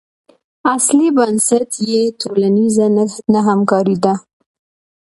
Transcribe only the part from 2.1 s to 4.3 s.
ټولنیزه نه همکاري ده.